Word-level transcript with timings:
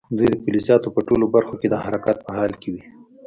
دوی 0.17 0.27
د 0.33 0.37
فلزاتو 0.43 0.89
په 0.95 1.01
ټولو 1.07 1.25
برخو 1.35 1.55
کې 1.61 1.67
د 1.69 1.75
حرکت 1.83 2.17
په 2.25 2.31
حال 2.37 2.51
کې 2.61 2.69
وي. 2.73 2.83